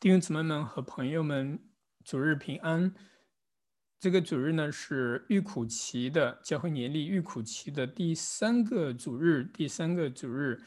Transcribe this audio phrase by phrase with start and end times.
[0.00, 1.58] 弟兄姊妹们和朋友们，
[2.04, 2.94] 主日平安。
[3.98, 10.60] 这个主日呢是预苦期的教会年历预苦期的第三个主日，第三个主日。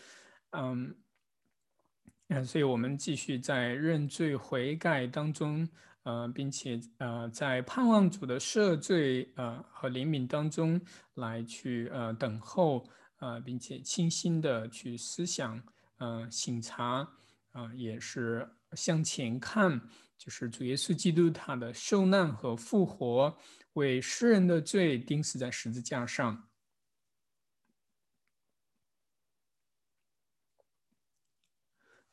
[0.51, 0.95] 嗯，
[2.29, 5.69] 嗯，所以我们继续在认罪悔改当中，
[6.01, 10.81] 呃，并且呃，在盼望主的赦罪呃和怜悯当中
[11.13, 12.89] 来去呃等候
[13.19, 15.61] 呃，并且清新的去思想
[15.97, 17.07] 呃醒察
[17.57, 18.47] 啊，也是。
[18.73, 19.81] 向前看，
[20.17, 23.35] 就是主耶稣基督他的受难和复活，
[23.73, 26.49] 为世人的罪钉死在十字架上。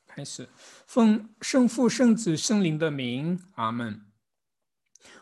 [0.06, 0.48] 开始，
[0.86, 4.00] 奉圣父、圣子、圣灵的名，阿门。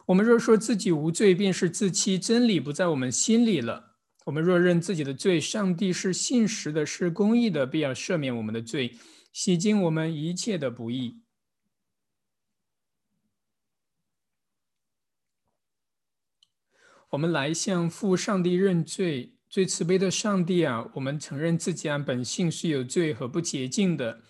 [0.04, 3.96] 我们若说自己无罪，便是自欺，真理不在我们心里了。
[4.26, 8.94] 我们若认自己的罪，上帝是信实的，是公义的，必要赦免我们的罪，
[9.32, 11.20] 洗净我们一切的不义。
[17.10, 20.90] 我们来向父上帝认罪，最慈悲的上帝啊！
[20.94, 24.22] 我们承认自己按本性是有罪和不洁净的，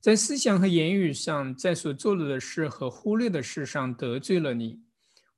[0.00, 4.80] 在思想和言语上，在所做了的事和忽略的事上得罪了你。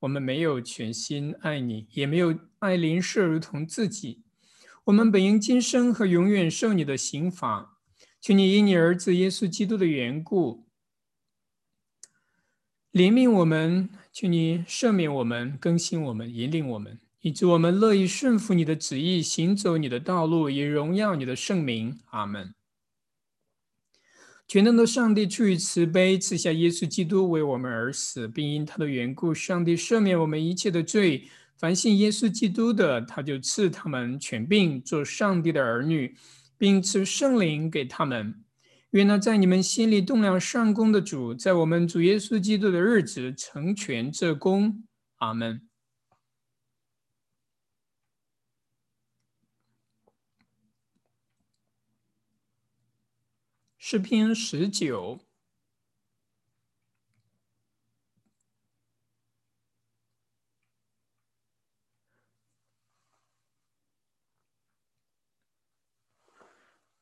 [0.00, 4.22] 我们没有全心爱你，也没有爱邻舍如同自己。
[4.84, 7.77] 我们本应今生和永远受你的刑罚，
[8.20, 10.66] 求你因你儿子耶稣基督的缘故。
[12.92, 22.00] 怜悯我们，求你赦免我们，更新我们，引领我们，以致我们乐意顺服你的旨意，行走你的道路，以荣耀你的圣名。
[22.06, 22.54] 阿门。
[24.48, 31.28] 全能的上帝出于慈悲，赐下耶稣基督为我们而死，并因他的缘故，上帝赦免我们一切的罪。
[31.58, 36.16] 凡信耶稣基督的，他就赐他们全病，做上帝的儿女，
[36.58, 38.44] 并赐圣灵给他们。
[38.90, 44.84] 愿那在你们心里动量上工的主，在我们主耶稣基督的日子成全这功。
[45.16, 45.68] 阿门。
[53.76, 55.27] 诗篇十九。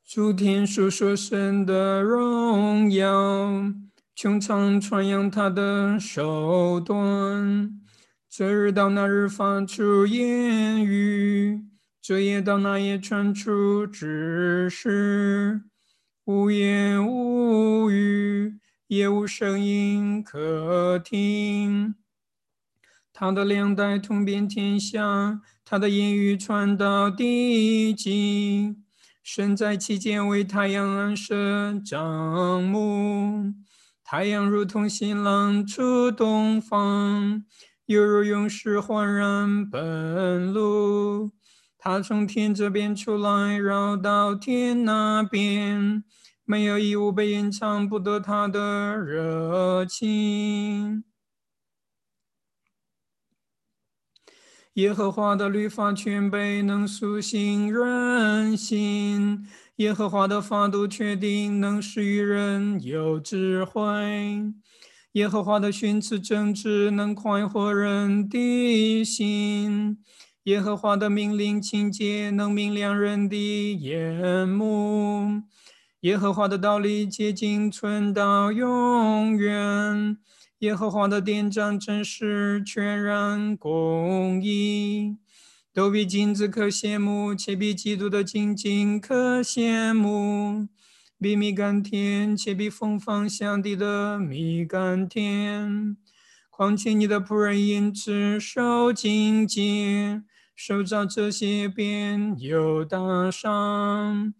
[0.06, 3.72] 诸天述说神的荣耀，
[4.15, 7.81] 穹苍传扬他的手段。
[8.31, 11.65] 这日到那日发出言语，
[12.00, 15.62] 这夜到那夜传出指示。
[16.25, 21.97] 无言无语，也无声音可听。
[23.12, 28.85] 他的两代通遍天下，他的言语传到地极。
[29.28, 33.53] 身在其间，为太阳安设帐幕。
[34.04, 37.42] 太阳如同新郎出东方，
[37.86, 41.32] 犹如勇士焕然奔路。
[41.76, 46.04] 他从天这边出来，绕到天那边，
[46.44, 51.03] 没有一物被隐藏不得他的热情。
[54.76, 59.38] 耶和华的律法全备，能苏醒人心；
[59.76, 64.53] 耶和华的法度确定，能使愚人有智慧；
[65.12, 69.97] 耶和华的训词正直，能快活人的心；
[70.42, 75.41] 耶和华的命令清洁，能明亮人的眼目；
[76.00, 80.19] 耶和华的道理洁净，存到永远。
[80.61, 85.19] 耶和华的典章真是全然公义，
[85.71, 90.66] 都比金子可羡慕，且比基督的精金可羡慕，
[91.21, 95.99] 比蜜甘甜，且比芬芳香地的蜜甘甜。
[96.49, 100.22] 况且你的仆人因此受警戒，
[100.55, 104.33] 受着这些便有大伤。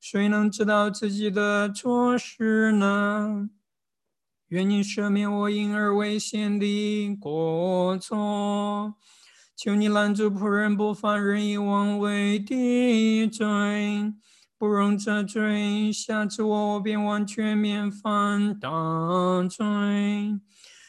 [0.00, 3.50] 谁能知道自己的错事呢？
[4.48, 8.94] 愿你赦免我因而危险的过错，
[9.56, 14.12] 求你拦住仆人不犯任意妄为的罪，
[14.58, 18.68] 不容这罪下次我便完全免犯大
[19.48, 20.38] 罪。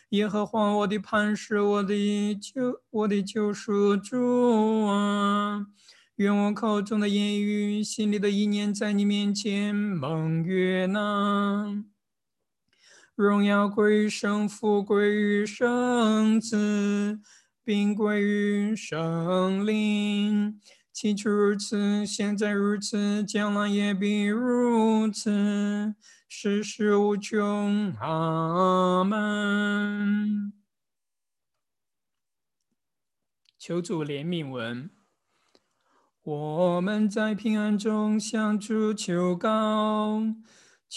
[0.10, 5.66] 耶和华我的磐石，我的救，我的救赎主啊！
[6.18, 11.84] 愿我口中的言语，心里的意念，在你面前蒙悦纳。
[13.16, 17.22] 荣耀归于圣父，归于圣子，
[17.64, 20.60] 并归于圣灵。
[20.92, 25.96] 起初如此，现在如此，将来也必如此。
[26.28, 27.94] 世事无穷。
[28.02, 30.52] 阿门。
[33.58, 34.90] 求主怜悯文。
[36.22, 40.22] 我们在平安中向主求告，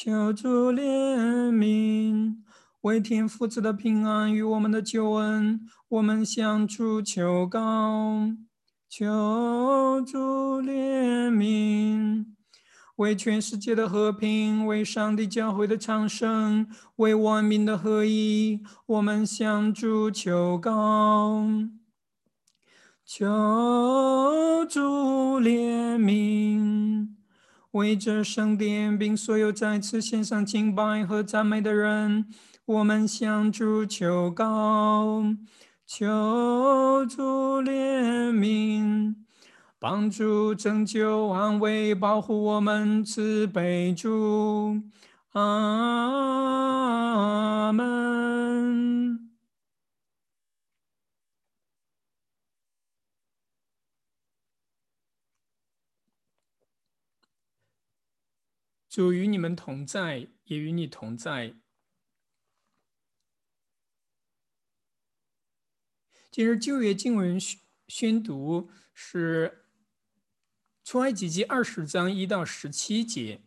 [0.01, 2.37] 求主怜悯，
[2.83, 8.31] 为天父子的平安与我们的救恩，我们向主求告，
[8.89, 12.27] 求主怜悯，
[12.95, 21.43] 为全世界的和平，为上帝教会的昌盛，为万民的合一，我们向主求告。
[23.05, 27.08] 求主怜悯，
[27.79, 32.27] 为这圣殿并所有在此献上敬拜和赞美的人，
[32.67, 35.25] 我们向主求告。
[35.87, 39.15] 求主怜悯，
[39.79, 44.83] 帮助、拯救、安慰、保护我们，慈悲主。
[45.33, 46.53] 阿
[47.73, 49.08] 门。
[58.89, 61.55] 主与你们同在，也与你同在。
[66.31, 69.67] 今日旧约经文宣宣读是
[70.85, 73.43] 出埃及记二十章一到十七节。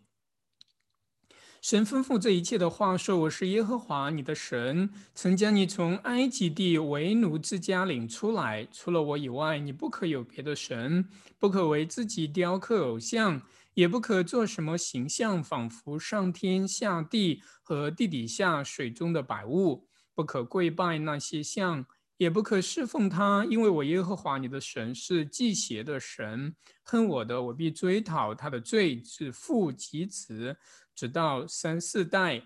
[1.60, 8.68] 神吩咐这一切的话说：“我是耶和华你的神，曾将你从埃及地为奴之家领出来。
[8.72, 11.08] 除了我以外，你不可有别的神，
[11.40, 13.42] 不可为自己雕刻偶像。”
[13.74, 21.86] 也不可做什么形象，仿佛上天下地和地底下水中的百物；不可跪拜那些像，
[22.18, 26.56] 也不可侍奉他，因为我耶和华你的神是祭邪的神。
[26.84, 30.58] 恨我的，我必追讨他的罪，自父及子，
[30.94, 32.44] 直到三四代；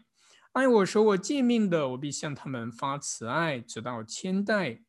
[0.54, 4.83] 爱我、守我诫命的，我必向他们发慈爱，直到千代。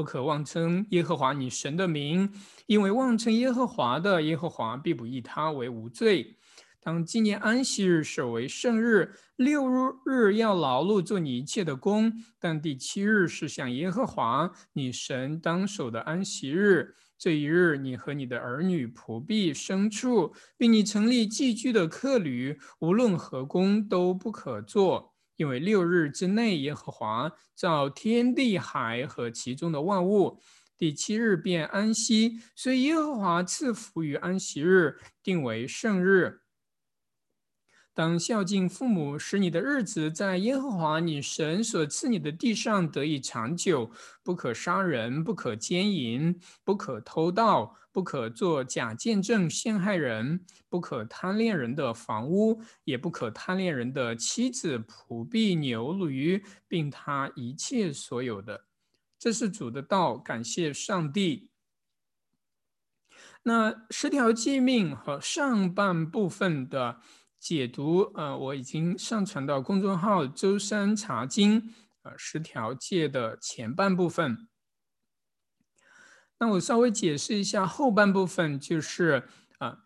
[0.00, 2.32] 不可妄称耶和华你神的名，
[2.64, 6.38] 因为妄称耶和华的，耶和华必不以他为无罪。
[6.80, 9.12] 当纪念安息日，守为圣日。
[9.36, 9.68] 六
[10.06, 16.94] 日要劳碌做你一切的工，但第七日是向耶和华你神当守的安息日。
[17.18, 25.09] 这一日，你和你的儿女、仆婢、牲畜，并你成立寄居的客旅，无论何工都不可做。
[25.40, 30.38] 因为六日之内，耶和华造天地海和其中的万物，
[30.76, 36.42] 第七日便安息，所以耶和华赐福于安息日，定为圣日。
[37.92, 43.90] 当孝敬父母，使你的日子在耶和华你神所赐你的地上得以长久。
[44.22, 58.66] 不可杀人，不可奸淫，不可偷盗，不可做假见证陷害人，不可贪恋人的房屋，也不可贪恋人的妻子、仆婢、牛驴，并他一切所有的。
[59.18, 61.50] 这是主的道，感谢上帝。
[63.42, 67.00] 那十条诫命和上半部分的。
[67.40, 71.72] 解读，呃，我已经上传到公众号“周三查经”
[72.04, 74.46] 呃十条戒的前半部分。
[76.38, 79.24] 那我稍微解释一下后半部分，就是
[79.58, 79.78] 啊，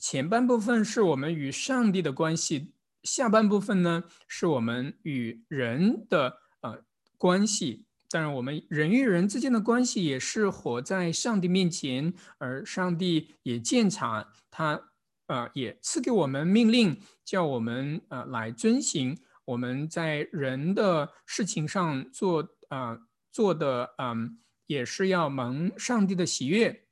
[0.00, 2.72] 前半部分是我们与上帝的关系，
[3.04, 6.82] 下半部分呢是我们与人的呃
[7.16, 7.86] 关系。
[8.10, 14.90] 当然，我们人与人之间的关系也是活在上帝面前，而上帝也鉴察他。
[15.26, 19.18] 呃，也赐给我们命令，叫我们呃来遵行。
[19.44, 22.98] 我们在人的事情上做啊
[23.30, 26.84] 做的，嗯，也是要蒙上帝的喜悦。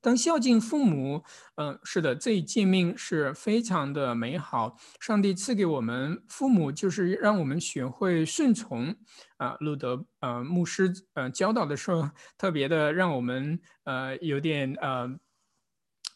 [0.00, 1.22] 当孝敬父母，
[1.54, 4.76] 嗯，是的，这一诫命是非常的美好。
[4.98, 8.96] 上帝赐给我们父母，就是让我们学会顺从。
[9.36, 15.18] 啊，路德呃牧师呃教导的时候，特别的让我们呃有点呃。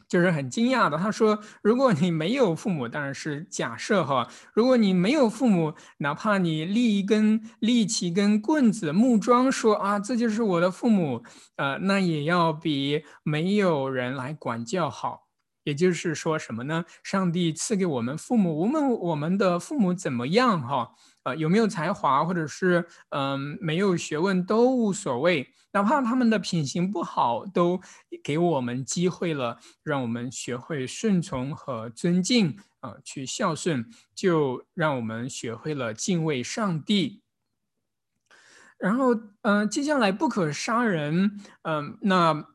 [0.08, 4.28] 就是很惊讶的，他说：“如果你没有父母，当然是假设哈。
[4.54, 11.22] 如果你没有父母，哪怕你立一根立起一根棍子木桩，说啊，这就是我的父母，
[11.56, 15.26] 呃，那也要比没有人来管教好。
[15.64, 16.84] 也就是说什么呢？
[17.02, 20.92] 上帝赐给我们父母，无论我们的父母怎么样哈，
[21.26, 27.80] 呃，有没有才华，或者是嗯没有学问都无所谓。”哪怕他们的品行不好，都
[28.22, 37.22] 给我们机会了，让我们学会顺从和尊敬啊，去孝顺，就让我们学会了敬畏上帝。
[38.78, 42.46] 然后，嗯，接下来不可杀人，嗯，那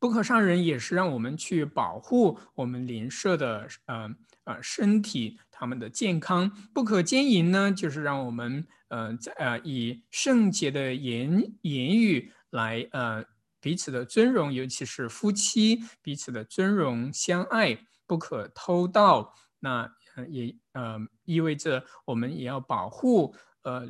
[0.00, 13.24] 不可杀人也是让我们去保护我们邻舍的，嗯啊身体、他们的健康；不可奸淫呢，就是让我们呃在呃以圣洁的言言语来呃
[13.60, 17.76] 彼此的尊荣，尤其是夫妻彼此的尊荣相爱；
[18.08, 19.88] 不可偷盗，那
[20.28, 23.88] 也呃意味着我们也要保护呃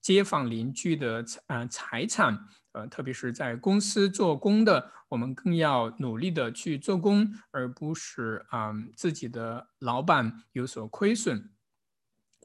[0.00, 2.46] 街坊邻居的财呃财产。
[2.72, 11.50] 呃，特别是在公司做工的，我们更要努力的去做工，而不是啊自己的老板有所亏损。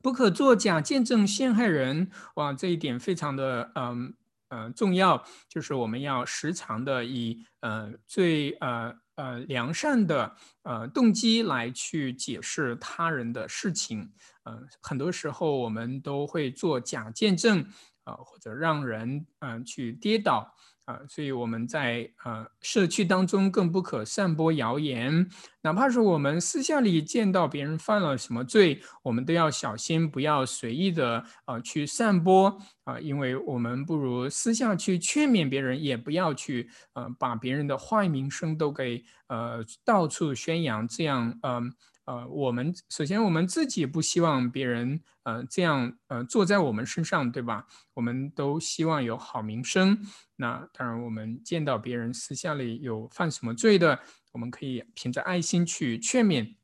[0.03, 4.13] 不可作假见证陷害人，哇，这一点非常的嗯
[4.50, 14.12] 嗯重要，就是我们要时常的以呃最呃呃良善的呃动机来去解释他人的事情。
[14.43, 17.65] 呃，很多时候我们都会做假见证。
[18.08, 20.50] 啊，或者让人嗯去跌倒
[20.86, 25.30] 啊，所以我们在呃社区当中更不可散播谣言，
[25.62, 41.74] 哪怕是我们私下里见到别人犯了什么罪，我们都要小心，不要随意的啊去散播啊，因为我们不如私下去劝勉别人，也不要去呃把别人的坏名声都给呃到处宣扬，这样嗯。
[42.08, 47.68] 呃，我们首先我们自己不希望别人呃这样呃坐在我们身上，对吧？
[47.94, 50.00] 我们都希望有好名声。
[50.38, 54.00] 那当然，我们见到别人私下里有犯什么罪的，
[54.32, 56.56] 我们可以凭着爱心去劝勉。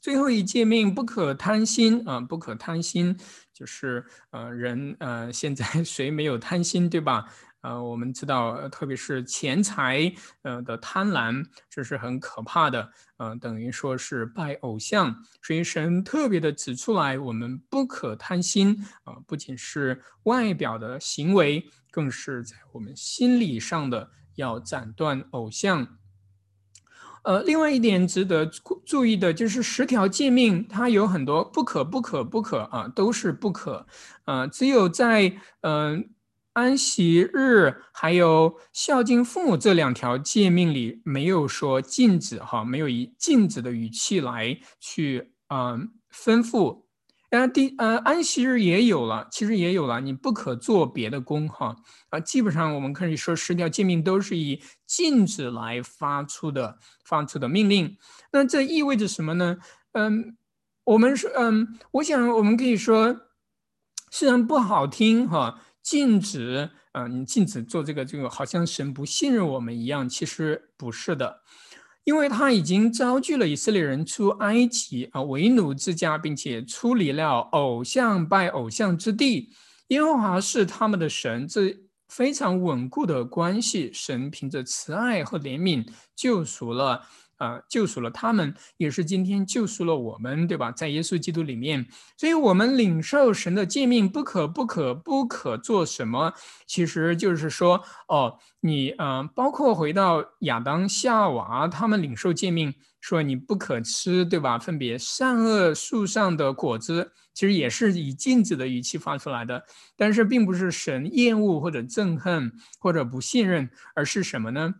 [0.00, 3.18] 最后一诫命，不可贪心啊，不可贪心，
[3.52, 7.24] 就是呃人呃现在 谁没有贪心，对吧？
[7.64, 12.90] 呃，我们知道，特别是钱财，呃的贪婪，这是很可怕的。
[13.16, 15.16] 呃，等于说是拜偶像。
[15.42, 25.88] 所以神特别的指出来，我们不可贪心啊，不仅是外表的行为，更是在我们心理上的要斩断偶像。
[27.22, 28.44] 呃，另外一点值得
[28.84, 33.86] 注意的就是十条诫命，它有很多不可、不可、不可啊，都是不可。
[34.26, 36.10] 啊，只有在嗯。
[36.54, 46.84] 安息日还有孝敬父母这两条诫命里没有说禁止哈，没有以禁止的语气来去嗯吩咐。
[47.28, 51.74] 然后第呃安息日也有了，其实也有了，你不可做别的工哈
[52.10, 52.20] 啊。
[52.20, 57.96] 基本上我们可以说十条诫命都是以禁止来发出的发出的命令。
[58.30, 59.56] 那这意味着什么呢？
[59.94, 60.36] 嗯，
[60.84, 63.22] 我们说嗯，我想我们可以说
[64.12, 65.60] 虽然不好听哈。
[65.84, 71.42] 禁止，嗯，你禁止做这个，这个好像神不信任我们一样，其实不是的，
[72.04, 79.50] 因为他已经招聚了以色列人出埃及啊，为奴之家，并且出离了偶像拜偶像之地。
[79.88, 81.76] 耶和华是他们的神，这
[82.08, 83.90] 非常稳固的关系。
[83.92, 85.86] 神凭着慈爱和怜悯
[86.16, 87.06] 救赎了。
[87.36, 90.70] 啊，救赎了他们，也是今天救赎了我们，对吧？
[90.72, 91.86] 在耶稣基督里面，
[92.16, 96.32] 所以我们领受神的诫命，不可、不可、不可做什么，
[96.66, 104.58] 其实就是说，哦，你，嗯，包括回到亚当、夏娃，他们领受诫命，说你不可吃，对吧？
[104.58, 109.64] 分别善恶树上的果子，其实也是以禁止的语气发出来的，
[109.96, 114.74] 但是并不是神厌恶或者憎恨或者不信任，而是什么呢？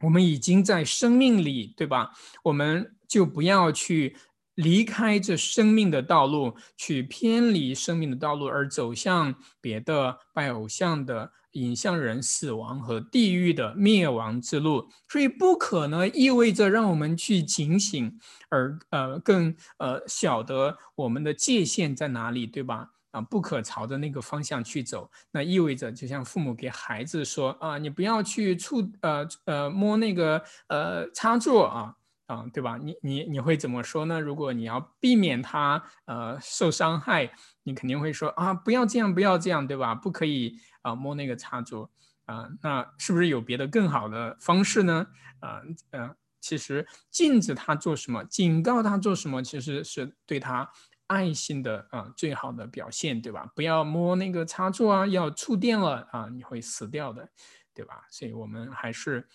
[0.00, 2.10] 我们已经在生命里，对吧？
[2.44, 4.16] 我们就不要去
[4.54, 14.88] 离开这生命的道路，去偏离生命的道路，而走向别的拜偶像的、引向人死亡和地狱的灭亡之路。
[15.08, 22.92] 所以，不可能意味着让我们去警醒，而呃更呃晓得我们的界限在哪里，对吧？
[23.16, 31.96] 啊，不可朝着那个方向去走，那意味着就像父母给孩子说啊，你不要去触呃呃摸那个呃插座啊
[32.26, 32.76] 啊，对吧？
[32.76, 34.20] 你你你会怎么说呢？
[34.20, 37.32] 如果你要避免他呃受伤害，
[37.62, 39.94] 你肯定会说啊，不要这样，不要这样，对吧？
[39.94, 41.90] 不可以啊摸那个插座
[42.26, 45.06] 啊，那是不是有别的更好的方式呢？
[45.40, 50.70] 啊嗯，其实禁止他做什么，警告他做什么，其实是对他。
[51.08, 53.50] 爱心的啊，最好的表现，对吧？
[53.54, 57.28] 不要摸那个插座啊，要触电了啊，你会死掉的，
[57.74, 58.04] 对吧？
[58.10, 59.28] 所以我们还是，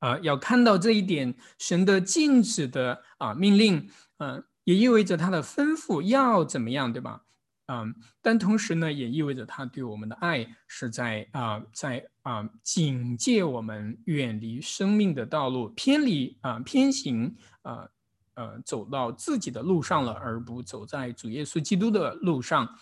[0.00, 7.22] 呃，要看到这一点，神的禁止的啊命令，嗯，也意味着他的吩咐要怎么样，对吧？
[7.68, 17.88] 嗯，但同时呢，也意味着他对我们的爱是在啊，在啊警戒我们远离生命的道路，偏离啊偏行啊。
[18.36, 22.78] 呃，走到自己的路上了，而不走在主耶稣基督的路上。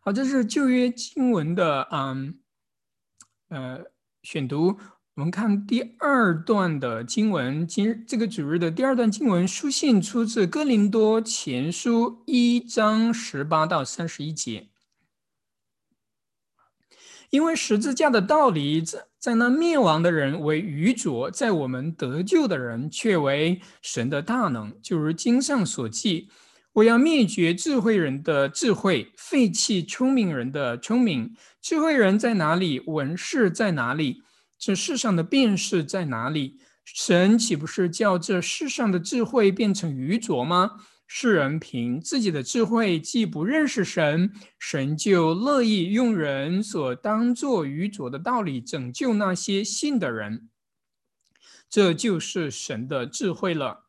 [0.00, 2.38] 好，这是旧约经文的嗯
[3.48, 3.84] 呃
[4.22, 4.78] 选读。
[5.14, 14.68] 我们看第二段的经文，今这个主日的第二段经文，书信出自哥林多前书一章十八到三十一节。
[17.30, 24.72] 因为十字架的道理，在在那灭亡的人为愚拙，在我们得救的人却为神的大能。
[24.82, 26.30] 就如经上所记
[26.72, 31.34] ：“我要灭绝智慧人的智慧，废弃聪明人的聪明。
[31.60, 32.80] 智慧人在哪里？
[32.86, 34.22] 文士在哪里？
[34.58, 36.58] 这世上的辨识在哪里？
[36.84, 40.72] 神岂不是叫这世上的智慧变成愚拙吗？”
[41.10, 50.50] 世人凭自己的智慧，既不认识神，神就乐意用人所当作愚拙的道理拯救那些信的人。
[51.70, 53.86] 这就是神的智慧了。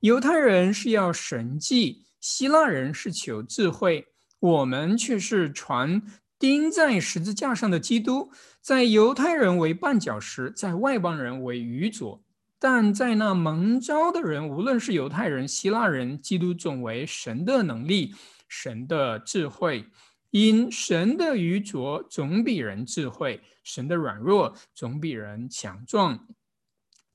[0.00, 4.08] 犹太人是要神迹，希腊人是求智慧，
[4.40, 6.02] 我们却是传
[6.38, 12.21] 钉在十字架上的基督，在犹太人为绊脚石，在外邦人为愚拙。
[12.64, 18.14] 但在那蒙召的人，无论是犹太人、希腊人，基督总为神的能力、
[18.46, 19.84] 神的智慧。
[20.30, 26.28] 因神的愚拙总比人智慧，神的软弱总比人强壮。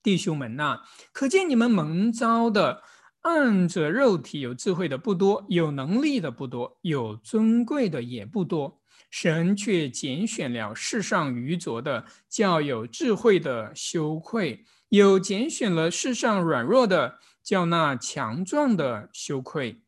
[0.04, 0.82] 弟兄们呐，
[1.13, 2.84] 可见你们蒙召的，
[3.22, 8.82] 按着肉体有智慧的不多，有能力的不多，有尊贵的也不多。
[9.10, 14.66] 神却拣选了世上愚拙的，叫有智慧的羞愧。
[14.89, 19.82] 有拣选了世上软弱的，叫那强壮的羞愧；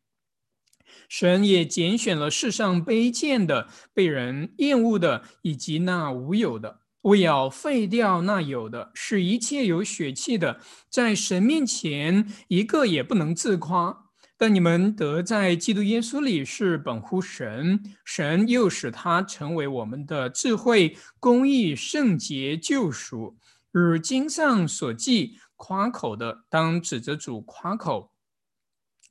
[1.08, 14.06] 神也拣选了世上卑贱的、被人厌恶的，以及那无有的，为要废掉那有的，使一切有血气的，在神面前一个也不能自夸。
[14.36, 23.36] 但你们得在基督耶稣里是本乎神，神又使他成为我们的智慧、公义、圣洁、救赎。
[23.70, 28.12] 如经上所记，夸口的当指着主夸口，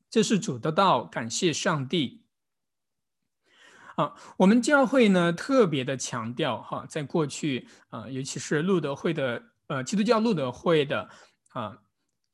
[0.10, 2.24] 这是主的道，感谢上帝。
[3.96, 11.10] 啊，我们教会呢特别的强调哈，在过去啊，尤其是路德会的呃基督教路德会的
[11.50, 11.78] 啊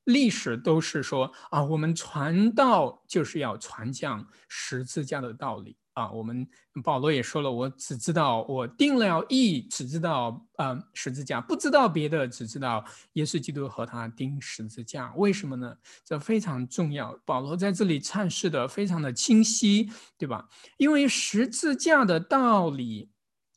[0.04, 5.76] 历史，都是说啊，我们传道就是要传讲十字架的道理。
[5.96, 6.46] 啊，我们
[6.84, 15.14] 保罗也说了，我只知道我定了义，只知道呃十字架，不知道别的，只知道耶稣基督和他钉十字架。
[15.16, 15.74] 为什么呢？
[16.04, 17.18] 这非常重要。
[17.24, 20.50] 保罗在这里阐释的非常的清晰，对吧？
[20.76, 23.10] 因为十字架的道理，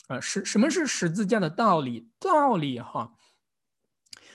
[0.07, 2.09] 啊，是什么是十字架的道理？
[2.21, 3.15] 道理哈，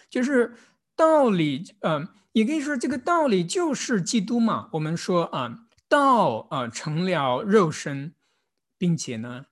[0.10, 0.56] 就是
[0.94, 4.68] 道理，嗯，也可以说这个道理就是基督嘛。
[4.74, 5.63] 我们说啊。
[5.94, 8.16] 道啊成了肉身，
[8.80, 9.46] 并且呢，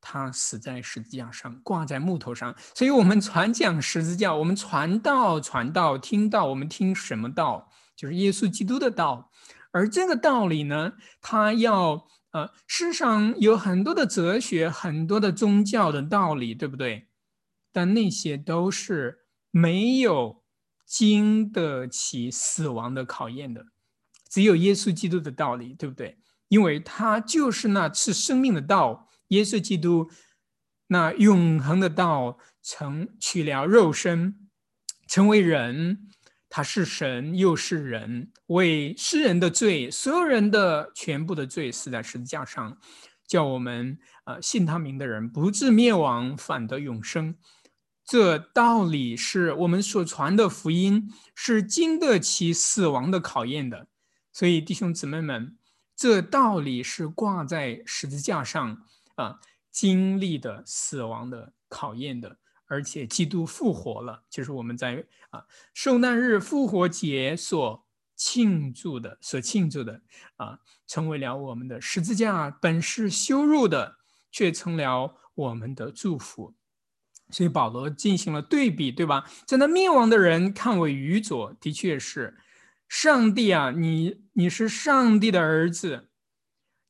[0.00, 2.54] 他死在十字架上，挂在木头上。
[2.74, 7.68] 所以，我们传讲十字架，我们传道，传道，听到我们听什么道？
[7.94, 9.30] 就是耶稣基督的道。
[9.70, 17.08] 而这个道理呢，他要呃，世上有很多的哲学，很多的宗教的道理，对不对？
[17.70, 20.42] 但那些都是没有
[20.86, 23.66] 经得起死亡的考验的。
[24.32, 26.16] 只有耶稣基督的道理，对不对？
[26.48, 30.10] 因为他就是那赐生命的道，耶稣基督
[30.86, 34.48] 那永恒的道，成取了肉身，
[35.06, 36.08] 成为人。
[36.48, 42.78] 他是神，又是人，为世人的罪，所有人的全部的罪，死在十字架上，
[43.26, 47.34] 叫我们呃信他名的人不至灭亡，反得永生。
[48.04, 53.88] 这道理是我们所传的福音，是经得起死亡的考验的。
[54.32, 55.58] 所以，弟兄姊妹们，
[55.94, 58.82] 这道理是挂在十字架上
[59.16, 59.40] 啊，
[59.70, 67.84] 经历的死亡的考验的，而且基督复活了，就是我们在啊受难日复活节所
[68.16, 70.00] 庆祝的，所庆祝的
[70.36, 73.98] 啊，成为了我们的十字架本是羞辱的，
[74.30, 76.54] 却成了我们的祝福。
[77.28, 79.30] 所以保罗进行了对比，对吧？
[79.46, 82.38] 在那灭亡的人看为愚拙，的确是。
[82.92, 86.08] 上帝啊，你你是上帝的儿子，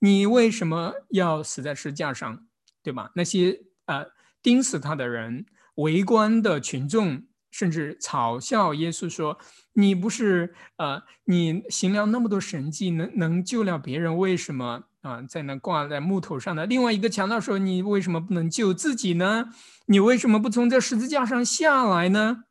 [0.00, 2.44] 你为什么要死在十字架上，
[2.82, 3.12] 对吧？
[3.14, 4.06] 那些呃
[4.42, 9.38] 钉死他的人、围观的群众，甚至嘲笑耶稣说
[9.74, 19.50] ：“你不是呃，你行了那么多神迹，能能救了别人，为什么啊在那挂在木头上的？”另外一个强盗说：“你为什么不能救自己呢？
[19.86, 22.42] 你为什么不从这十字架上下来呢？”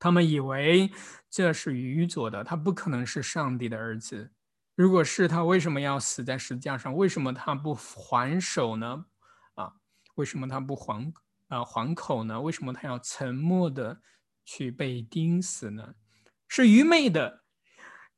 [0.00, 0.90] 他们以为。
[1.32, 4.32] 这是愚拙的，他不可能是上帝的儿子。
[4.74, 6.92] 如果是他，为什么要死在十字架上？
[6.96, 9.04] 为什么他不还手呢？
[9.54, 9.74] 啊，
[10.16, 11.12] 为什么他不还
[11.46, 12.40] 啊还口呢？
[12.40, 14.00] 为什么他要沉默的
[14.44, 15.94] 去被钉死呢？
[16.48, 17.44] 是愚昧的，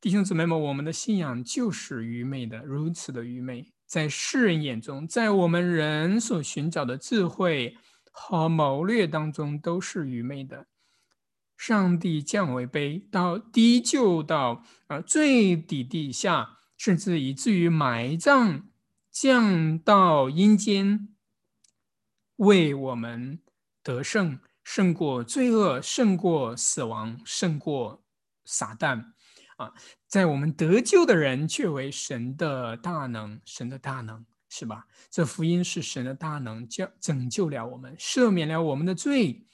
[0.01, 7.77] 弟兄姊妹们，我们的信仰就是愚昧的，如此的愚昧，在世人眼中，在我们人所寻找的智慧
[8.11, 10.65] 和谋略当中，都是愚昧的。
[11.57, 18.63] 上帝降为卑，到低就到啊最底底下，甚至以至于埋葬，
[19.11, 21.09] 降到阴间。
[22.37, 23.39] 为我们
[23.83, 28.03] 得胜，胜过罪恶，胜过死亡，胜过
[28.43, 29.11] 撒旦，
[29.55, 29.73] 啊，
[30.07, 34.87] 在我们得救的人，却为神的大能，神的大能，是吧？
[35.11, 39.45] 这福音是神的大能，叫拯救了我们，赦免了我们的罪，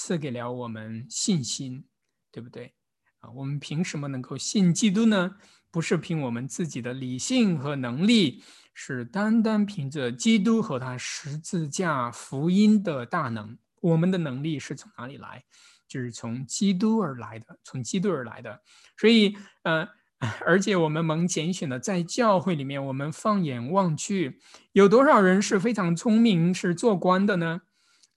[0.00, 1.84] 赐给了我们信心，
[2.30, 2.72] 对不对？
[3.18, 5.34] 啊，我们凭什么能够信基督呢？
[5.72, 8.44] 不是凭我们自己的理性和能力。
[8.74, 15.42] 是单单凭着基督和他十字架福音的大能，我们的能力是从哪里来？
[15.88, 18.62] 就是从基督而来的，从基督而来的。
[18.96, 19.84] 所以，呃，
[20.46, 24.38] 而且我们蒙拣选的，在教会里面，我们放眼望去，
[24.70, 27.62] 有多少人是非常聪明，是做官的呢？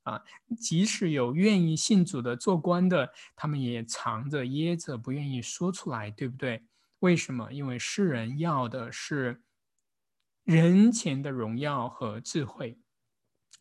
[0.04, 0.22] 啊，
[0.60, 6.64] 即使有愿意信主的做官的，他们也藏着掖着，不愿意说出来，对不对？
[7.00, 7.52] 为什么？
[7.52, 9.42] 因为世人要的是。
[10.44, 12.80] 人前的荣耀和智慧，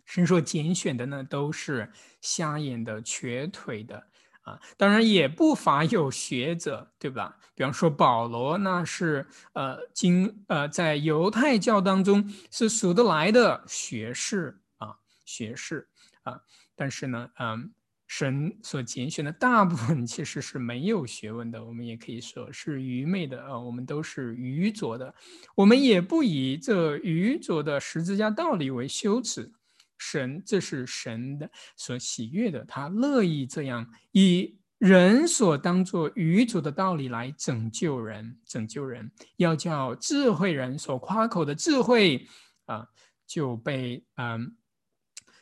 [0.06, 4.08] 神说拣选的呢，都是瞎眼的、瘸腿的
[4.40, 4.58] 啊。
[4.78, 7.36] 当然也不乏有学者，对吧？
[7.54, 15.86] 比方说保罗，那是呃，经呃，在犹太教当中是数得来的学士啊，学士
[16.22, 16.40] 啊。
[16.74, 17.72] 但是呢，嗯。
[18.12, 25.14] 神所拣选的大部分其实是没有学问的，我们也可以说是愚昧的啊，我们都是愚拙的，
[25.54, 29.52] 我们也不以这愚拙的十字架道理为羞耻。
[29.96, 42.26] 神，这是神的所喜悦的，他乐意这样以人所当作愚拙的道理来拯救人，拯救人，要叫智慧人所夸口的智慧
[42.64, 42.88] 啊，
[43.24, 44.56] 就被嗯，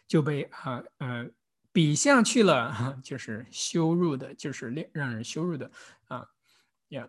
[0.09, 1.29] 就被啊呃。
[1.71, 5.71] 比下去了，哈，就是羞辱的，就是让让人羞辱的
[6.09, 6.27] 啊
[6.89, 7.09] 呀！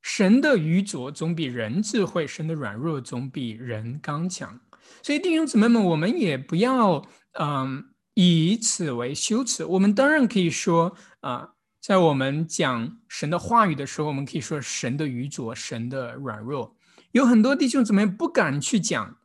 [0.00, 4.58] 神的愚拙总比人智慧，神的软弱总比人刚强。
[5.02, 9.66] 所以弟兄姊妹们，我们也不要嗯以此为羞耻。
[9.66, 16.74] 我们当然可以说啊，在我们讲神的话语的时候，我们可以说神的愚拙，神的软弱。
[17.10, 19.18] 有很多弟兄姊妹不敢去讲。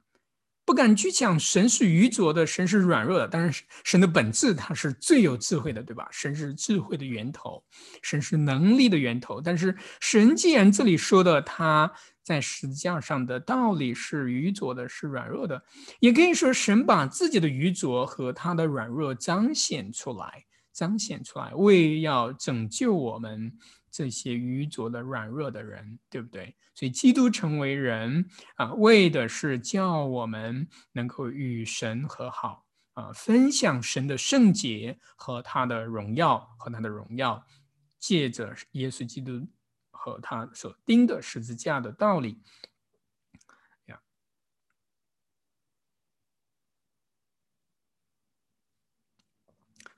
[0.70, 3.28] 不敢去讲神是愚拙的，神是软弱的。
[3.28, 3.52] 当然，
[3.84, 6.08] 神的本质他是最有智慧的，对吧？
[6.12, 7.64] 神是智慧的源头，
[8.04, 9.42] 神是能力的源头。
[9.42, 11.92] 但是，神既然这里说的他
[12.24, 15.60] 在实际上的道理是愚拙的，是软弱的，
[16.02, 23.52] 也可以说神把自己的愚拙和他的软弱彰显出来，彰显出来，为要拯救我们
[23.92, 26.56] 这些愚拙的、软弱的人，对不对？
[26.74, 28.26] 所以，基督成为人
[28.56, 37.46] 啊，为的是叫我们能够与神和好啊，分享神的圣洁和他的荣耀和他的荣耀，
[37.98, 39.46] 借着耶稣基督
[39.92, 42.42] 和他所钉的十字架的道理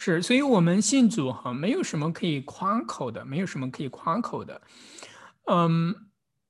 [0.04, 4.62] 是，所以我们信主哈，没有什么可以夸口的，没有什么可以夸口的，
[5.46, 5.96] 嗯。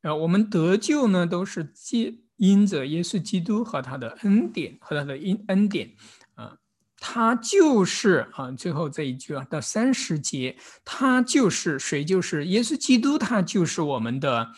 [0.03, 5.91] 啊，我们得救呢，都是借因着耶稣基督和他的恩典和他的恩恩典
[6.33, 6.57] 啊，
[6.97, 12.03] 他就是啊，最后这一句啊，到三十节，他就是谁？
[12.03, 14.51] 就是耶稣基督，他就是我们的，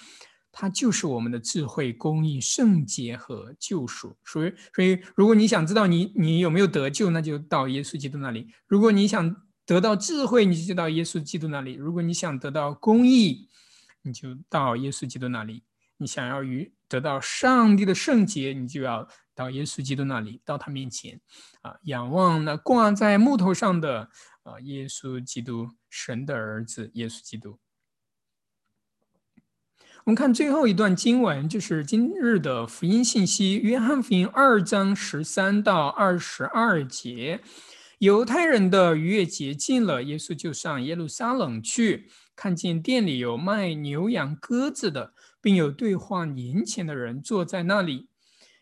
[0.55, 4.15] 他就是我们的智慧、公义、圣洁和救赎。
[4.23, 9.35] 所以，所以，如果你想知道你你有没有得救，那就到耶稣基督那里；如果你想
[9.65, 13.49] 得到智慧，你就到耶稣基督那里；如果你想得到公义，
[14.03, 15.63] 你就到耶稣基督那里，
[15.97, 21.19] 你想要与得到上帝的圣洁，你就要到耶稣基督那里，到他面前，
[21.63, 24.07] 啊，仰望那挂在木头上的
[24.43, 27.57] 啊，耶稣基督，神的儿子，耶稣基督。
[30.05, 37.39] 我们看最后一段经文，就是今日的福音信息，约翰福音二章十三到二十二节。
[37.99, 42.09] 犹太人的逾越节近了，耶稣就上耶路撒冷去。
[42.35, 48.09] 看见店里有卖牛羊鸽子的，并有兑换银钱的人坐在那里，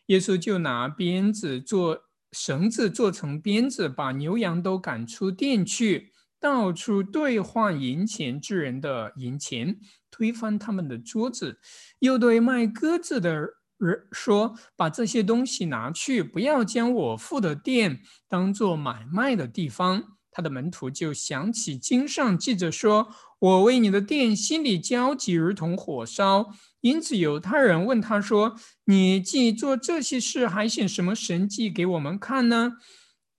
[0.05, 6.10] 耶稣就拿鞭子做绳子做成鞭子，把牛羊都赶出店去，
[6.41, 9.77] 到处兑换银钱之人的银钱，
[10.09, 11.59] 推翻他们的桌子，
[11.99, 13.33] 又对卖鸽子的
[13.77, 26.49] 人说：“把这些东西拿去，不要将我父的店当做买卖的地方。”他的门徒就想起经上记着说：“我为你的店心里焦急，如同火烧。”
[26.81, 32.73] 因此，犹太人问他说：“你既做这些事，还显什么神迹给我们看呢？”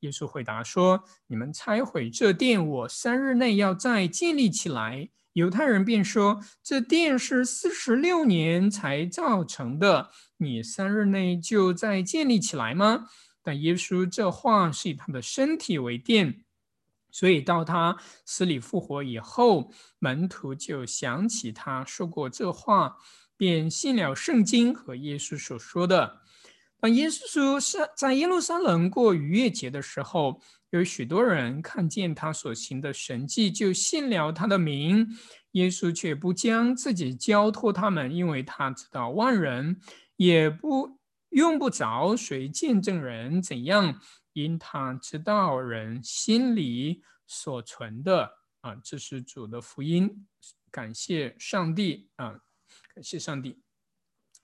[0.02, 13.08] 耶稣回答说：“你们拆毁这殿，我三日内要再建立起来。”犹太人便说：“这殿是四十六年才造成的，你三日内就再建立起来吗？”
[13.42, 16.44] 但耶稣这话是以他的身体为殿，
[17.10, 22.98] 所以到他死里复活以后，门徒就想起他说过这话。
[23.34, 26.21] 便信了圣经和耶稣所说的。
[26.82, 35.06] 当耶稣是在耶路撒冷过逾越节的时候，有许多人看见他所行的神迹，就信了他的名。
[35.52, 39.80] 耶稣却不将自己交托他们，因为他知道万人
[40.16, 44.00] 也不用不着谁见证人怎样，
[44.32, 48.28] 因他知道人心里所存的。
[48.62, 50.26] 啊，这是主的福音，
[50.72, 52.40] 感谢上帝啊。
[52.92, 53.62] 感谢上帝。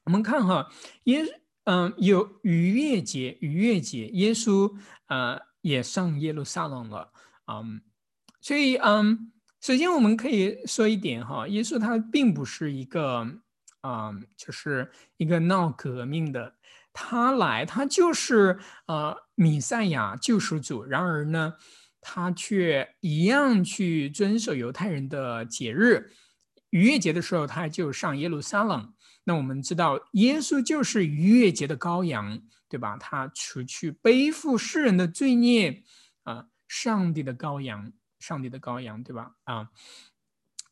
[0.05, 0.71] 我们看哈，
[1.05, 1.25] 耶
[1.71, 4.75] 嗯有逾越节，逾越节，耶稣
[5.09, 7.13] 呃也上耶路撒冷了，
[7.47, 7.83] 嗯，
[8.41, 13.29] 所以嗯，首先我们可以说一点哈，耶稣他并不是一个
[13.83, 16.55] 啊，就是一个闹革命的，
[16.95, 21.53] 他来他就是呃弥赛亚救赎主，然而呢，
[22.01, 26.13] 他却一样去遵守犹太人的节日。
[26.71, 28.95] 逾越节的时候，他就上耶路撒冷。
[29.29, 32.97] 那我们知道，耶稣就是逾越节的羔羊，对吧？
[32.97, 35.83] 他除去背负世人的罪孽，
[36.23, 39.33] 啊，上帝的羔羊，上帝的羔羊，对吧？
[39.45, 39.69] 啊，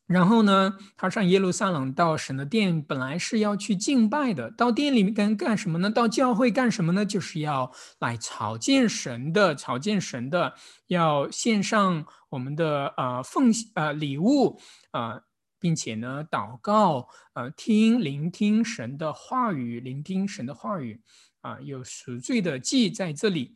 [0.07, 4.49] 然后呢，他上耶路撒冷到神的殿，本来是要去敬拜的。
[4.49, 5.91] 到店里面干干什么呢？
[5.91, 7.05] 到教会干什么呢？
[7.05, 10.55] 就是要来朝见神的，朝见神的，
[10.87, 15.21] 要献上我们的呃奉呃礼物啊。
[15.59, 21.01] 并且呢，祷告，呃，听聆听神的话语，聆听神的话语，
[21.41, 23.55] 啊，有赎罪的祭在这里。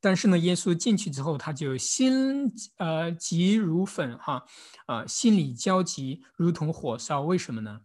[0.00, 4.44] 但是呢，耶稣进去之后，他就心呃急如焚，哈，
[4.86, 7.22] 啊，心里焦急，如同火烧。
[7.22, 7.82] 为什么呢？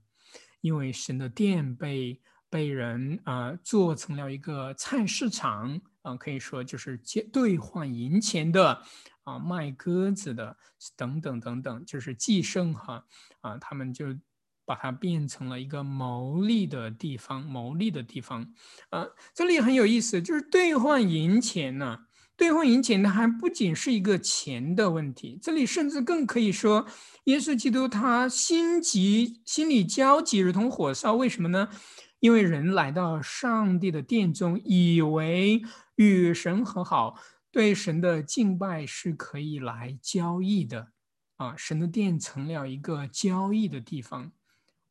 [0.61, 6.99] 因为神的殿被被人啊做成了一个菜市场，啊，可以说就是
[7.31, 8.81] 兑换银钱的。
[9.27, 10.55] 啊，卖鸽子的
[10.95, 13.03] 等等等等，就是寄生哈
[13.41, 14.05] 啊，他们就
[14.65, 18.53] 把它变成了一个牟利的地方，牟利的地方
[18.89, 19.05] 啊。
[19.33, 21.99] 这里很有意思，就是兑换银钱呢，
[22.37, 26.85] 兑换银钱它，还不仅是一个钱的问题，这里甚至更可以说，
[27.25, 31.15] 耶稣基督他心急，心里焦急，如同火烧。
[31.15, 31.67] 为什么呢？
[32.21, 35.61] 因为人来到上帝的殿中，以为
[35.97, 37.19] 与神和好。
[37.57, 40.91] 对神的敬拜是可以来交易的，
[41.37, 44.31] 啊，神的殿成了一个交易的地方。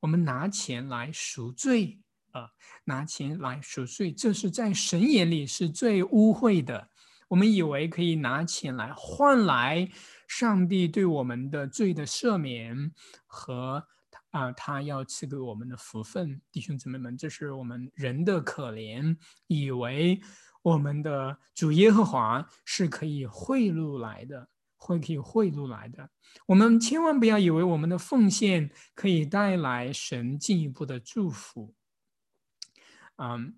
[0.01, 2.01] 我们拿钱来赎罪，
[2.33, 2.51] 啊，
[2.83, 6.91] 拿钱来赎罪，这是在神眼里是最污秽的。
[7.29, 9.89] 我们以为可以拿钱来换来
[10.27, 12.93] 上帝对我们的罪的赦免
[13.27, 13.87] 和
[14.31, 16.43] 啊，他要赐给我们的福分。
[16.51, 20.21] 弟兄姊妹们，这是我们人的可怜，以为。
[20.67, 26.11] 我们的主耶和华是可以贿赂来的，会可以贿赂来的。
[26.47, 31.73] 我们千万不要以为我们的奉献可以带来神进一步的祝福，
[33.19, 33.55] 嗯，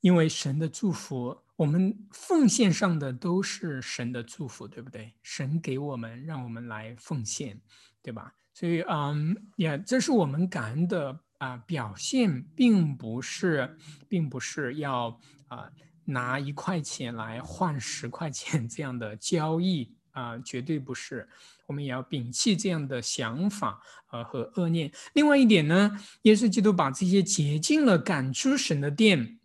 [0.00, 5.14] 因为神的祝福，我们奉献上的都是神的祝福，对不对？
[5.22, 7.60] 神给我们，让我们来奉献，
[8.02, 8.34] 对吧？
[8.52, 15.70] 所以，嗯，也这是我们感恩的啊表现，并不是，并不是要啊。
[16.06, 21.28] 拿一块钱来换十块钱这样的交易啊，绝对不是。
[21.66, 24.90] 我们也要摒弃这样的想法呃和恶念。
[25.14, 29.40] 另外一点呢，耶稣基督把这些洁净了，赶出神的殿。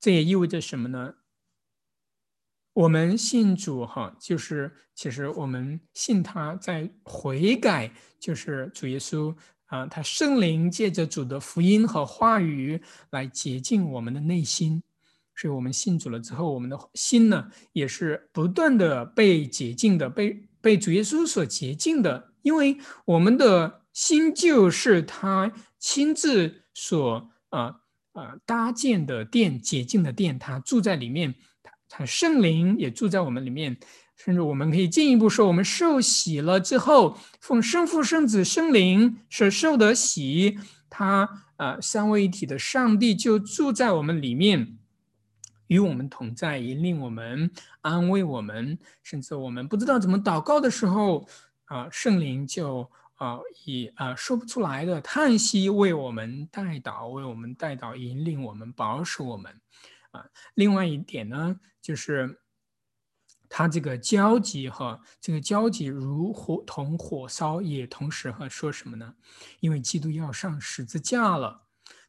[0.00, 1.14] 这也意味着什么呢？
[2.72, 14.82] 我们信主哈，就是其实我们信他在悔改，就是主耶稣啊，他圣灵借着主的福音和话语来洁净我们的内心。
[15.36, 22.32] 所以我们信主了之后，我们的心呢，也是不断的被洁净的，被被主耶稣所洁净的。
[22.42, 27.80] 因为我们的心就是他亲自所啊
[28.12, 31.34] 啊搭建的殿，洁净的殿，他住在里面，
[31.88, 33.76] 他圣灵也住在我们里面。
[34.16, 40.56] 甚至我们可以进一步说，我们受洗了之后，奉圣父、圣子、圣灵所受的洗。
[40.88, 44.78] 他呃三位一体的上帝就住在我们里面，
[45.68, 47.50] 与我们同在，引领我们，
[47.80, 51.26] 安慰我们，甚至我们不知道怎么祷告的时候，
[51.64, 59.60] 啊，圣灵就啊以啊说不出来的叹息为我们带导，为我们带导，引领我们，保守我们。
[60.10, 60.24] 啊，
[60.54, 62.38] 另外一点呢，就是
[63.48, 69.14] 他这个焦急哈，这个焦急如火同火烧，也同时和说什么呢？
[69.58, 71.62] 因为基督要上十字架了，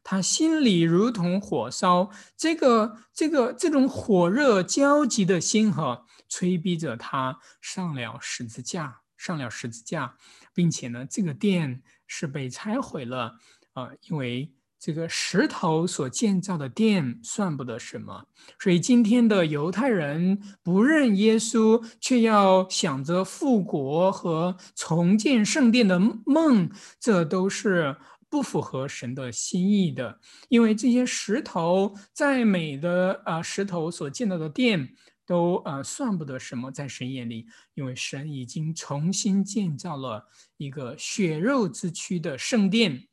[0.08, 10.14] 他心里如同火烧，这个这个这种火热焦急的心哈，催逼着他上了十字架，上了十字架，
[10.54, 13.34] 并且呢，这个殿是被拆毁了
[13.72, 14.52] 啊，因为。
[14.78, 18.26] 这个石头所建造的殿算不得什么，
[18.60, 27.96] 所以今天的犹太人不认耶稣，却要想着复国和重建圣殿的梦，这都是
[28.28, 30.20] 不符合神的心意的。
[30.48, 43.08] 因为这些石头再美的啊，石头所建造的殿都啊算不得什么，在神眼里，因为神已经重新建造了一个血肉之躯的圣殿。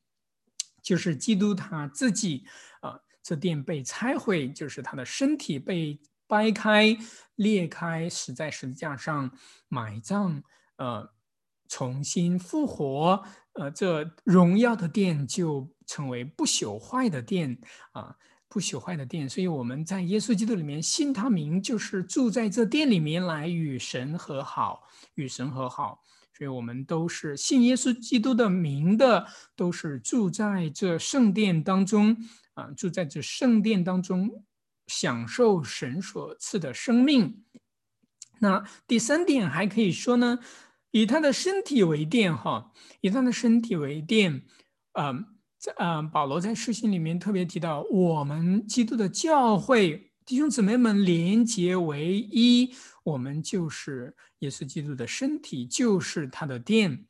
[0.82, 2.46] 就是基督他自己
[2.82, 5.98] 啊，这殿被拆毁，就是他的身体被
[6.28, 6.98] 掰开、
[7.36, 9.32] 裂开，死在十字架上
[9.70, 10.44] 埋葬，
[10.76, 11.10] 呃，
[11.70, 17.58] 重新复活，呃，这荣耀的殿就成为不朽坏的殿
[17.92, 18.16] 啊，
[18.50, 19.30] 不朽坏的殿。
[19.30, 24.84] 所以我们在耶稣基督里面信他名，就是住在这殿里面来与神和好，
[25.16, 26.02] 与神和好。
[26.36, 32.18] 所以我们都是信耶稣基督的名的，都是住在这圣殿当中
[32.56, 34.44] 啊，住在这圣殿当中，
[34.88, 37.44] 享受神所赐的生命。
[38.40, 40.40] 那第三点还可以说呢，
[40.94, 44.44] 以他的身体为殿，哈，以他的身体为殿，
[44.94, 45.26] 嗯，
[45.58, 52.74] 在嗯，保罗在书信里面特别提到，我们基督的教会弟兄姊妹们连结为一。
[53.04, 57.06] 我们就是耶稣基督的身体，就是他的殿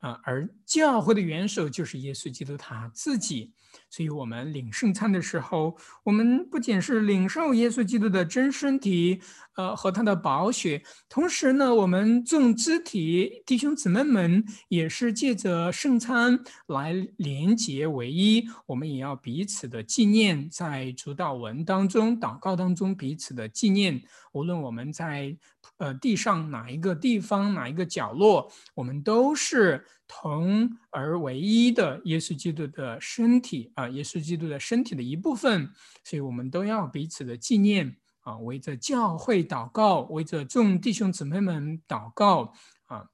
[0.00, 3.52] 啊，而教会的元首就是耶稣基督他自己。
[3.88, 9.20] 所以，我们领圣餐的时候，我们不仅是领受耶稣基督的真身体，
[9.54, 18.44] 呃，和他的宝血，同时呢，我们众肢体弟兄姊妹们也是借着圣餐来连结为一。
[18.66, 24.02] 我们也要彼此的纪念，在主祷文当中、祷告当中彼此的纪念。
[24.32, 25.36] 无论我们在
[25.78, 29.86] 呃地上哪一个地方、哪一个角落，我们都是。
[30.12, 35.70] 同而唯一的耶稣基督的身体啊，耶稣基督的身体的一部分，
[36.02, 42.52] 所以我们都要彼此的纪念啊，围着教会祷告，围着众弟兄姊妹们祷告
[42.86, 43.06] 啊，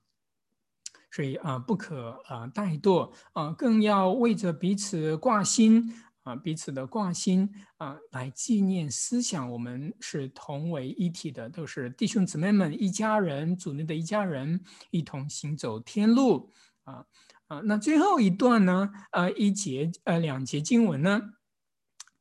[1.11, 5.93] 所以啊，不可啊怠惰啊，更要为着彼此挂心
[6.27, 14.61] 啊，彼此的挂心啊，来纪念思想，我们是同为一体的，都是弟兄姊妹们一家人，主内的一家人，
[14.91, 16.53] 一同行走天路。
[16.83, 17.07] 啊
[17.47, 18.91] 啊，那最后一段呢？
[19.13, 21.23] 呃，一节呃两节经文呢，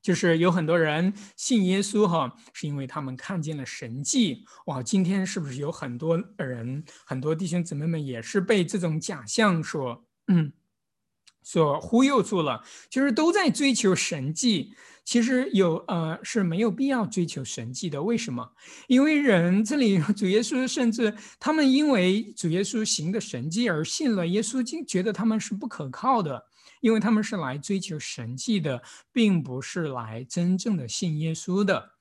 [0.03, 4.45] 就是有很多人信耶稣哈，是因为他们看见了神迹。
[4.67, 10.53] 哇，今天是不是有很多人，很多弟兄姊妹们也是被这种假象所嗯
[11.45, 14.73] 所忽悠住了，就是都在追求神迹。
[15.05, 18.51] 其实有呃是没有必要追求神迹的，为什么？
[18.87, 26.43] 因为人这里 主耶稣甚至他们因为主耶稣行的神迹而信了耶稣，经觉得他们是不可靠的，
[26.81, 28.81] 因为他们是来追求神迹的，
[29.13, 31.91] 并不是来真正的信耶稣的。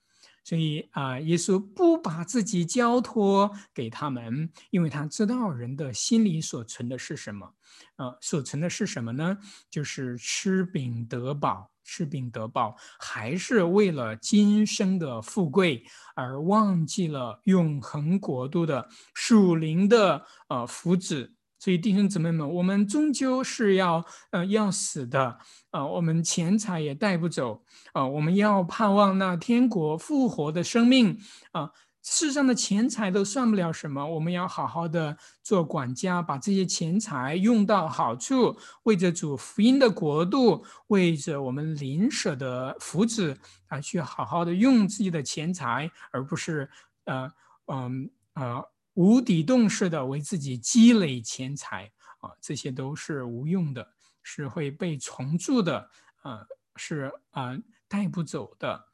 [0.45, 7.55] 所以啊，耶稣不把自己交托给他们，因为他知道人的心里所存的是什么。
[7.97, 9.39] 呃，所存的是什么呢？
[9.71, 21.33] 就是吃饼得饱，吃饼得饱，还是为了今生的富贵而忘记了永恒国度的属灵的呃福祉。
[21.65, 25.39] 所以弟兄姊妹们，我们终究是要呃要死的。
[25.71, 28.07] 啊，我们钱财也带不走啊！
[28.07, 31.19] 我们要盼望那天国复活的生命
[31.53, 31.71] 啊！
[32.03, 43.35] 世上的钱财都算不了什么，我们要好好的做管家，把这些钱财用到好处，为着主福音的国度，为着我们邻舍的福祉
[43.69, 46.69] 啊，去好好的用自己的钱财，而不是
[47.07, 47.33] 呃
[47.69, 48.63] 嗯啊
[48.95, 53.95] 无底洞式的为自己积累钱财啊，这些都是无用的。
[54.27, 55.91] 是会被重铸的，
[56.23, 57.55] 啊，是啊，
[57.87, 58.89] 带不走的。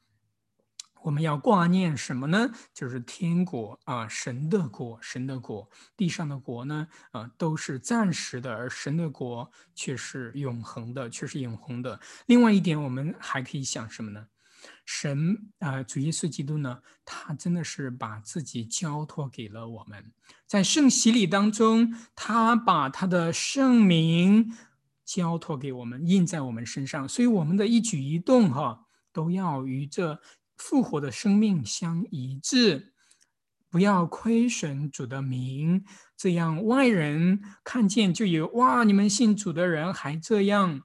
[1.03, 2.51] 我们要挂念什么呢？
[2.75, 5.71] 就是天国啊，神的国，神的国。
[5.97, 12.01] 地上的国呢，啊，都是暂时的，而神的国却是永恒的，却是永恒的。
[12.27, 14.27] 另外一点，我们还可以想什么呢？
[14.85, 20.13] 神啊，主耶稣基督呢，他真的是把自己交托给了我们，
[20.47, 24.53] 在圣洗礼当中，他把他的圣名
[25.05, 30.21] 交托给我们，印在我们身上，所以我们的一举一动，哈，都要与这。
[30.63, 32.93] 复活的生命相一致，
[33.71, 35.83] 不要亏损主的名，
[36.19, 40.83] 这样外人看见就有哇，你们信主的人还这样，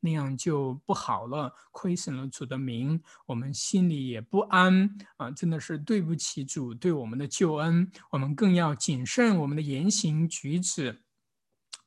[0.00, 5.30] 那样就不好了，亏损了主的名，我们心里也不安啊！
[5.30, 11.02] 真的是对不起主对我们的救恩，我们更要谨慎我们的言行举止，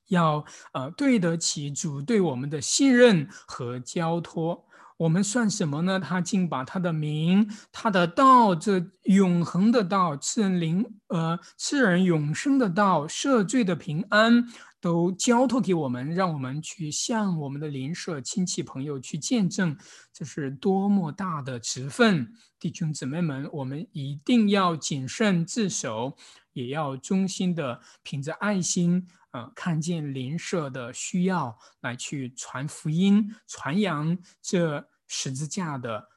[0.09, 0.43] 要
[0.73, 4.65] 呃对得起主对我们的信任和交托。
[4.97, 5.99] 我们算什么呢？
[5.99, 14.47] 他竟把他的名、他的道，这永恒的道、赐人灵、呃赐人永生的道、赦罪的平安，
[14.81, 19.77] 都交托给我们，让我们去向我们的邻舍、亲戚、朋友去见证，
[20.11, 22.33] 这是多么大的职分！
[22.59, 26.17] 弟兄姊妹们，我们一定要谨慎自守，
[26.53, 29.07] 也要忠心的凭着爱心。
[29.31, 36.09] 呃，看见邻舍的需要，来去传福音、传扬这十字架的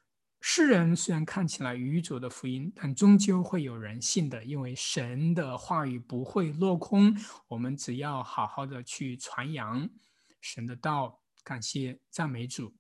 [0.46, 7.16] 世人，虽然看起来愚拙的福音，但终究会有人信的，因为神的话语不会落空。
[7.48, 9.88] 我们只要好好的去传扬
[10.42, 12.74] 神的道，感谢赞美主。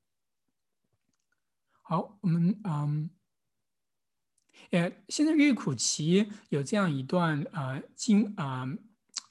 [1.80, 3.08] 好，我们嗯，
[4.68, 8.68] 呃，现在玉苦奇有这样一段呃经啊。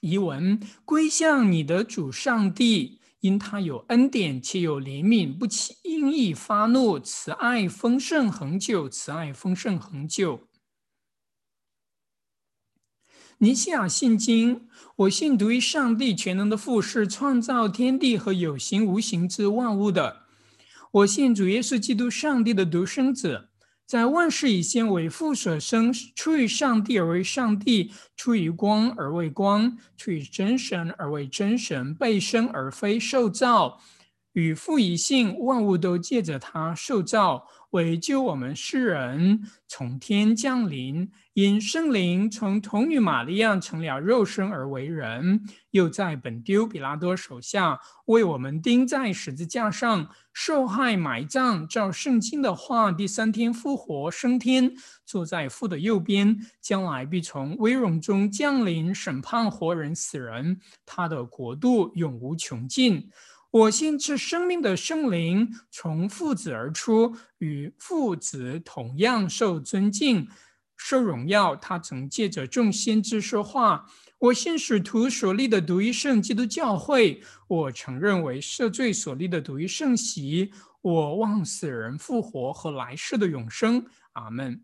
[0.02, 10.50] 遗文归向你的主上帝，因他有恩典且有怜悯，不轻易发怒，慈爱丰盛恒久，慈爱丰盛恒久。
[13.38, 14.68] 尼西亚信经，
[14.98, 20.24] 我信独一上帝全能的父是创造天地和有形无形之万物的。
[20.92, 23.52] 我信主耶稣基督上帝的独生子。
[23.86, 33.80] 在万事以先为父所生，出于上帝而为上帝，出于光而为光，出于真神而为真神，被生而非受造。
[34.32, 51.68] 与父一性，万物都借着他受造，为救我们世人从天降临，因圣灵从童女玛利亚成了肉身而为人，又在本丢比拉多手下为我们钉在十字架上受害埋葬。
[51.68, 54.72] 照圣经的话，第三天复活升天，
[55.04, 63.10] 坐在父的右边，将来必从威荣中降临审判活人死人，他的国度永无穷尽。
[63.54, 70.28] 我信是生命的圣灵从父子而出，与父子同样受尊敬、
[70.76, 71.56] 受荣耀。
[71.56, 73.86] 他曾借着众先知说话。
[74.18, 77.22] 我信使徒所立的独一圣基督教会。
[77.48, 80.52] 我承认为赦罪所立的独一圣喜。
[80.82, 83.86] 我望死人复活和来世的永生。
[84.14, 84.64] 阿门。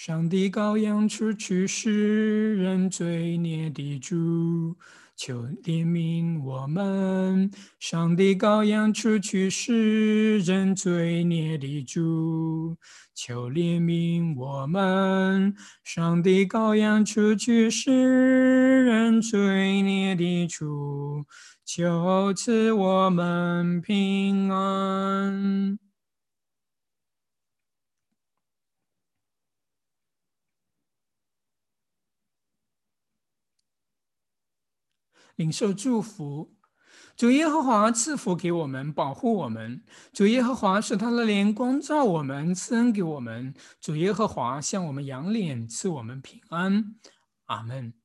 [0.00, 4.76] 上帝羔羊出去世人罪孽的主，
[5.16, 7.50] 求怜悯我们。
[7.80, 12.76] 上帝羔羊出去世人罪孽的主，
[13.12, 15.52] 求怜悯我们。
[15.82, 21.24] 上帝羔羊出去世人罪孽的主，
[21.64, 25.87] 求赐我们平安。
[35.38, 36.52] 领受祝福，
[37.16, 39.84] 主耶和华赐福给我们，保护我们。
[40.12, 43.54] 主耶和华使他的脸光照我们，赐恩给我们。
[43.80, 46.96] 主耶和华向我们扬脸，赐我们平安。
[47.46, 47.97] 阿门。